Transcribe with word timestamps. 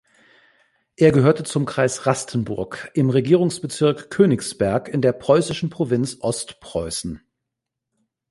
Er 0.95 1.11
gehörte 1.11 1.43
zum 1.43 1.67
Kreis 1.67 2.07
Rastenburg 2.07 2.89
im 2.95 3.11
Regierungsbezirk 3.11 4.09
Königsberg 4.09 4.87
in 4.89 5.03
der 5.03 5.11
preußischen 5.13 5.69
Provinz 5.69 6.17
Ostpreußen. 6.21 7.21